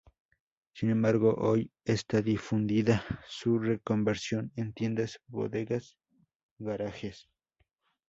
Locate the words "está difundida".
1.85-3.05